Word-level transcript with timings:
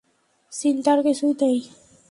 চিন্তার 0.53 0.97
কিছুই 1.03 1.33
নেই। 1.41 1.57